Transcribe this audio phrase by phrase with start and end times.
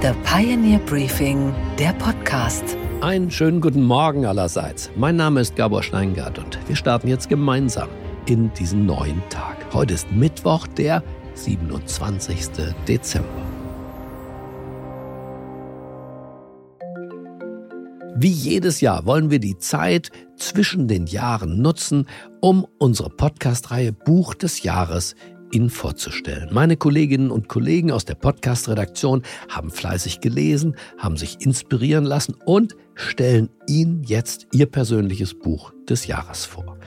[0.00, 2.62] The Pioneer Briefing, der Podcast.
[3.00, 4.92] Einen schönen guten Morgen allerseits.
[4.94, 7.88] Mein Name ist Gabor Steingart und wir starten jetzt gemeinsam
[8.26, 9.56] in diesen neuen Tag.
[9.72, 11.02] Heute ist Mittwoch, der
[11.34, 12.46] 27.
[12.86, 13.28] Dezember.
[18.14, 22.06] Wie jedes Jahr wollen wir die Zeit zwischen den Jahren nutzen,
[22.40, 25.16] um unsere Podcast-Reihe Buch des Jahres
[25.52, 26.48] Ihnen vorzustellen.
[26.52, 32.74] Meine Kolleginnen und Kollegen aus der Podcast-Redaktion haben fleißig gelesen, haben sich inspirieren lassen und
[32.94, 36.78] stellen Ihnen jetzt Ihr persönliches Buch des Jahres vor.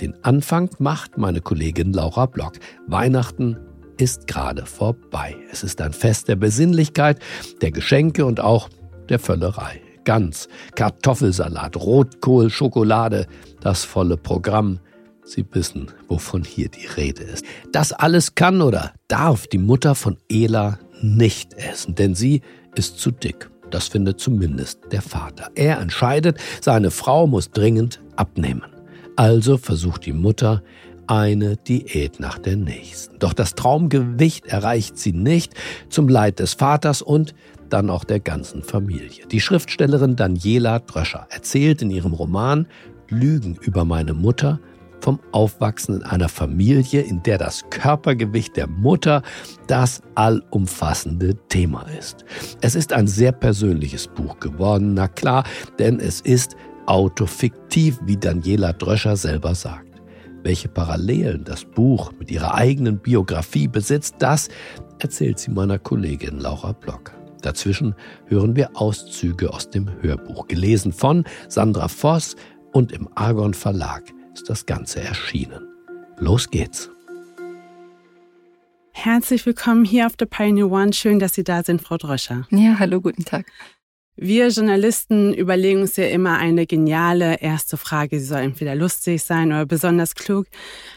[0.00, 2.54] Den Anfang macht meine Kollegin Laura Block.
[2.86, 3.56] Weihnachten
[3.98, 5.36] ist gerade vorbei.
[5.50, 7.18] Es ist ein Fest der Besinnlichkeit,
[7.60, 8.68] der Geschenke und auch
[9.08, 9.80] der Völlerei.
[10.04, 13.26] Gans, Kartoffelsalat, Rotkohl, Schokolade,
[13.60, 14.80] das volle Programm
[15.30, 17.44] Sie wissen, wovon hier die Rede ist.
[17.70, 22.42] Das alles kann oder darf die Mutter von Ela nicht essen, denn sie
[22.74, 23.48] ist zu dick.
[23.70, 25.48] Das findet zumindest der Vater.
[25.54, 28.64] Er entscheidet, seine Frau muss dringend abnehmen.
[29.14, 30.64] Also versucht die Mutter
[31.06, 33.20] eine Diät nach der nächsten.
[33.20, 35.54] Doch das Traumgewicht erreicht sie nicht,
[35.90, 37.36] zum Leid des Vaters und
[37.68, 39.28] dann auch der ganzen Familie.
[39.30, 42.66] Die Schriftstellerin Daniela Dröscher erzählt in ihrem Roman
[43.08, 44.58] Lügen über meine Mutter
[45.00, 49.22] vom Aufwachsen in einer Familie, in der das Körpergewicht der Mutter
[49.66, 52.24] das allumfassende Thema ist.
[52.60, 55.44] Es ist ein sehr persönliches Buch geworden, na klar,
[55.78, 59.86] denn es ist autofiktiv, wie Daniela Dröscher selber sagt.
[60.42, 64.48] Welche Parallelen das Buch mit ihrer eigenen Biografie besitzt, das
[64.98, 67.12] erzählt sie meiner Kollegin Laura Block.
[67.42, 67.94] Dazwischen
[68.26, 72.36] hören wir Auszüge aus dem Hörbuch, gelesen von Sandra Voss
[72.72, 74.02] und im Argon Verlag
[74.40, 75.68] ist das Ganze erschienen.
[76.16, 76.90] Los geht's.
[78.92, 80.94] Herzlich willkommen hier auf der Pioneer One.
[80.94, 82.46] Schön, dass Sie da sind, Frau Dröscher.
[82.50, 83.44] Ja, hallo, guten Tag.
[84.16, 88.18] Wir Journalisten überlegen uns ja immer eine geniale erste Frage.
[88.18, 90.46] Sie soll entweder lustig sein oder besonders klug.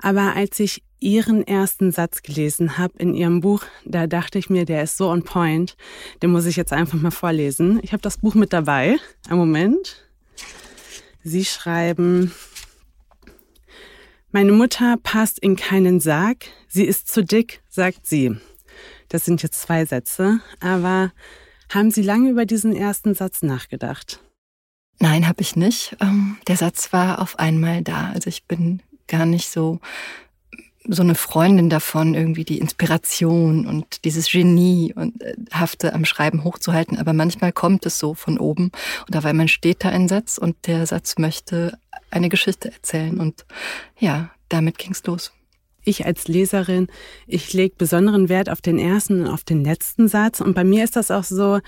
[0.00, 4.64] Aber als ich Ihren ersten Satz gelesen habe in Ihrem Buch, da dachte ich mir,
[4.64, 5.76] der ist so on point.
[6.22, 7.80] Den muss ich jetzt einfach mal vorlesen.
[7.82, 8.96] Ich habe das Buch mit dabei.
[9.28, 10.04] Ein Moment.
[11.24, 12.32] Sie schreiben,
[14.34, 18.36] meine Mutter passt in keinen Sarg, sie ist zu dick, sagt sie.
[19.08, 21.12] Das sind jetzt zwei Sätze, aber
[21.72, 24.20] haben Sie lange über diesen ersten Satz nachgedacht?
[24.98, 25.96] Nein, habe ich nicht.
[26.00, 28.10] Ähm, der Satz war auf einmal da.
[28.12, 29.78] Also ich bin gar nicht so
[30.86, 35.14] so eine Freundin davon, irgendwie die Inspiration und dieses Genie und
[35.52, 36.98] Hafte am Schreiben hochzuhalten.
[36.98, 38.70] Aber manchmal kommt es so von oben.
[39.06, 41.78] Und auf einmal steht da ein Satz und der Satz möchte
[42.10, 43.18] eine Geschichte erzählen.
[43.18, 43.46] Und
[43.98, 45.32] ja, damit ging's los.
[45.84, 46.88] Ich als Leserin,
[47.26, 50.40] ich lege besonderen Wert auf den ersten und auf den letzten Satz.
[50.40, 51.60] Und bei mir ist das auch so,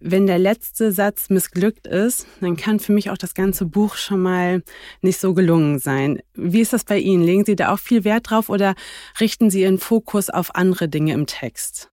[0.00, 4.20] wenn der letzte Satz missglückt ist, dann kann für mich auch das ganze Buch schon
[4.20, 4.62] mal
[5.02, 6.20] nicht so gelungen sein.
[6.34, 7.24] Wie ist das bei Ihnen?
[7.24, 8.74] Legen Sie da auch viel Wert drauf oder
[9.20, 11.90] richten Sie Ihren Fokus auf andere Dinge im Text?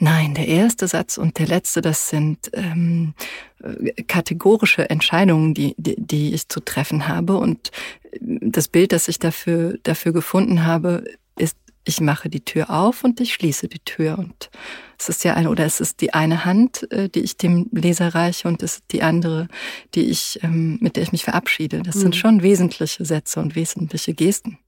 [0.00, 3.14] Nein, der erste Satz und der letzte, das sind ähm,
[4.06, 7.36] kategorische Entscheidungen, die, die, die ich zu treffen habe.
[7.38, 7.72] Und
[8.20, 11.02] das Bild, das ich dafür, dafür gefunden habe,
[11.36, 14.18] ist, ich mache die Tür auf und ich schließe die Tür.
[14.18, 14.50] Und
[14.98, 18.14] es ist ja eine, oder es ist die eine Hand, äh, die ich dem Leser
[18.14, 19.48] reiche und es ist die andere,
[19.94, 21.82] die ich, ähm, mit der ich mich verabschiede.
[21.82, 22.00] Das mhm.
[22.00, 24.58] sind schon wesentliche Sätze und wesentliche Gesten.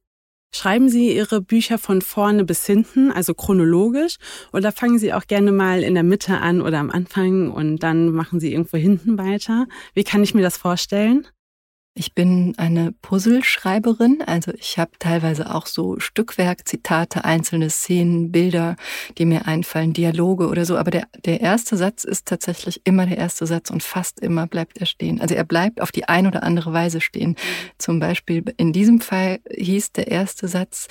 [0.52, 4.16] Schreiben Sie Ihre Bücher von vorne bis hinten, also chronologisch,
[4.52, 8.10] oder fangen Sie auch gerne mal in der Mitte an oder am Anfang und dann
[8.10, 9.66] machen Sie irgendwo hinten weiter?
[9.94, 11.26] Wie kann ich mir das vorstellen?
[11.94, 18.76] Ich bin eine Puzzleschreiberin, also ich habe teilweise auch so Stückwerk, Zitate, einzelne Szenen, Bilder,
[19.18, 20.76] die mir einfallen, Dialoge oder so.
[20.76, 24.78] Aber der, der erste Satz ist tatsächlich immer der erste Satz und fast immer bleibt
[24.78, 25.20] er stehen.
[25.20, 27.34] Also er bleibt auf die ein oder andere Weise stehen.
[27.76, 30.86] Zum Beispiel in diesem Fall hieß der erste Satz,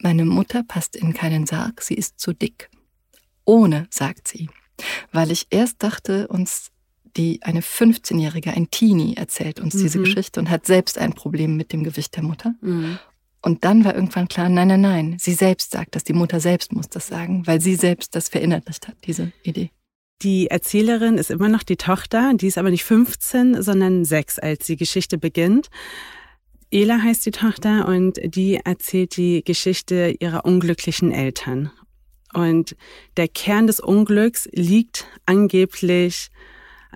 [0.00, 2.70] meine Mutter passt in keinen Sarg, sie ist zu dick.
[3.44, 4.48] Ohne, sagt sie.
[5.10, 6.70] Weil ich erst dachte, uns
[7.16, 9.82] die eine 15-Jährige, ein Teenie, erzählt uns mhm.
[9.82, 12.54] diese Geschichte und hat selbst ein Problem mit dem Gewicht der Mutter.
[12.60, 12.98] Mhm.
[13.42, 16.72] Und dann war irgendwann klar, nein, nein, nein, sie selbst sagt das, die Mutter selbst
[16.72, 19.70] muss das sagen, weil sie selbst das verinnerlicht hat, diese Idee.
[20.22, 24.66] Die Erzählerin ist immer noch die Tochter, die ist aber nicht 15, sondern 6, als
[24.66, 25.68] die Geschichte beginnt.
[26.70, 31.70] Ela heißt die Tochter und die erzählt die Geschichte ihrer unglücklichen Eltern.
[32.32, 32.76] Und
[33.16, 36.30] der Kern des Unglücks liegt angeblich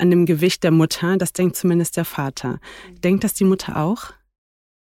[0.00, 1.17] an dem Gewicht der Mutter.
[1.17, 2.61] Das denkt zumindest der Vater.
[3.02, 4.12] Denkt das die Mutter auch?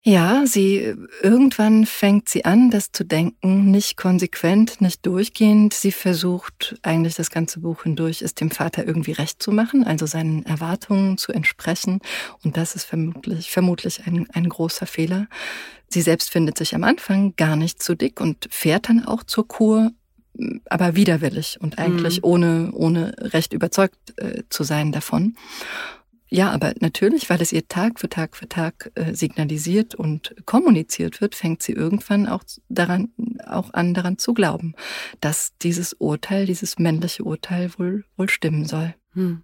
[0.06, 5.74] Ja, sie irgendwann fängt sie an, das zu denken, nicht konsequent, nicht durchgehend.
[5.74, 10.06] Sie versucht eigentlich das ganze Buch hindurch, es dem Vater irgendwie recht zu machen, also
[10.06, 12.02] seinen Erwartungen zu entsprechen.
[12.44, 15.28] Und das ist vermutlich, vermutlich ein, ein großer Fehler.
[15.88, 19.48] Sie selbst findet sich am Anfang gar nicht zu dick und fährt dann auch zur
[19.48, 19.92] Kur,
[20.66, 22.28] aber widerwillig und eigentlich mhm.
[22.28, 25.36] ohne, ohne recht überzeugt äh, zu sein davon.
[26.34, 31.22] Ja, aber natürlich, weil es ihr Tag für Tag für Tag äh, signalisiert und kommuniziert
[31.22, 33.10] wird, fängt sie irgendwann auch daran,
[33.46, 34.74] auch an daran zu glauben,
[35.22, 38.96] dass dieses Urteil, dieses männliche Urteil wohl, wohl stimmen soll.
[39.14, 39.44] Hm.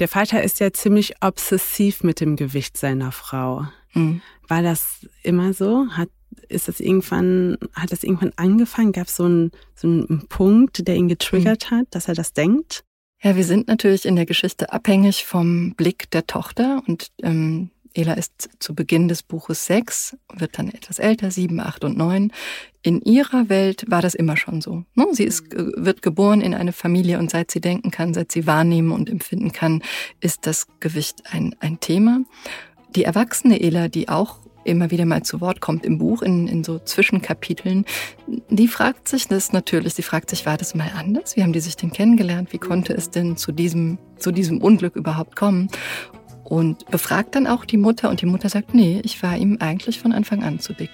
[0.00, 3.66] Der Vater ist ja ziemlich obsessiv mit dem Gewicht seiner Frau.
[3.92, 4.20] Hm.
[4.46, 5.86] War das immer so?
[5.92, 6.10] Hat
[6.48, 8.92] ist das irgendwann, hat das irgendwann angefangen?
[8.92, 11.78] Gab es so einen, so einen Punkt, der ihn getriggert hm.
[11.78, 12.84] hat, dass er das denkt?
[13.22, 18.12] Ja, wir sind natürlich in der Geschichte abhängig vom Blick der Tochter und ähm, Ela
[18.12, 22.32] ist zu Beginn des Buches sechs, wird dann etwas älter, sieben, acht und neun.
[22.82, 24.84] In ihrer Welt war das immer schon so.
[24.94, 25.06] Ne?
[25.12, 28.46] Sie ist, äh, wird geboren in eine Familie und seit sie denken kann, seit sie
[28.46, 29.82] wahrnehmen und empfinden kann,
[30.20, 32.20] ist das Gewicht ein, ein Thema.
[32.94, 36.64] Die erwachsene Ela, die auch immer wieder mal zu Wort kommt im Buch, in, in
[36.64, 37.84] so Zwischenkapiteln,
[38.50, 39.94] die fragt sich das natürlich.
[39.94, 41.36] Sie fragt sich, war das mal anders?
[41.36, 42.52] Wie haben die sich denn kennengelernt?
[42.52, 45.68] Wie konnte es denn zu diesem, zu diesem Unglück überhaupt kommen?
[46.44, 50.00] Und befragt dann auch die Mutter und die Mutter sagt, nee, ich war ihm eigentlich
[50.00, 50.90] von Anfang an zu dick.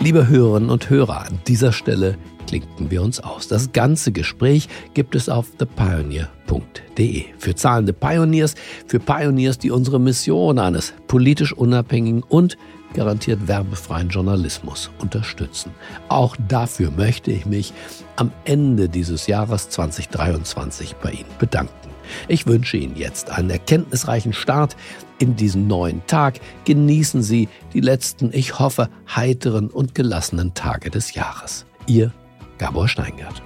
[0.00, 2.16] Liebe Hörerinnen und Hörer, an dieser Stelle
[2.50, 3.46] klinken wir uns aus.
[3.46, 7.26] Das ganze Gespräch gibt es auf thepioneer.de.
[7.38, 8.56] Für zahlende Pioneers,
[8.88, 12.58] für Pioneers, die unsere Mission eines politisch unabhängigen und
[12.92, 15.70] garantiert werbefreien Journalismus unterstützen.
[16.08, 17.72] Auch dafür möchte ich mich
[18.16, 21.72] am Ende dieses Jahres 2023 bei Ihnen bedanken.
[22.26, 24.76] Ich wünsche Ihnen jetzt einen erkenntnisreichen Start
[25.20, 26.40] in diesen neuen Tag.
[26.64, 31.64] Genießen Sie die letzten, ich hoffe, heiteren und gelassenen Tage des Jahres.
[31.86, 32.12] Ihr
[32.60, 33.40] Gabor Steingart.